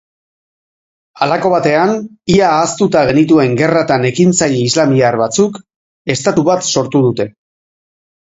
[1.25, 1.91] Halako batean
[2.35, 5.59] ia ahaztuta genituen gerratan ekintzaile islamiar batzuk
[6.15, 7.29] estatu bat sortu dute.